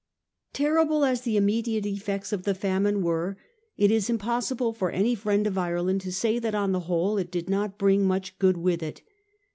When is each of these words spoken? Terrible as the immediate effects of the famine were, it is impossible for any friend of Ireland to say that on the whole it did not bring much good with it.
Terrible 0.53 1.05
as 1.05 1.21
the 1.21 1.37
immediate 1.37 1.85
effects 1.85 2.33
of 2.33 2.41
the 2.41 2.55
famine 2.55 3.03
were, 3.03 3.37
it 3.77 3.91
is 3.91 4.09
impossible 4.09 4.73
for 4.73 4.89
any 4.89 5.13
friend 5.13 5.45
of 5.45 5.59
Ireland 5.59 6.01
to 6.01 6.11
say 6.11 6.39
that 6.39 6.55
on 6.55 6.71
the 6.71 6.79
whole 6.89 7.19
it 7.19 7.29
did 7.29 7.51
not 7.51 7.77
bring 7.77 8.03
much 8.07 8.39
good 8.39 8.57
with 8.57 8.81
it. 8.81 9.03